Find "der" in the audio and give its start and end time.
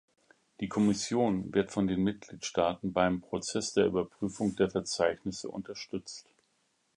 3.73-3.85, 4.55-4.71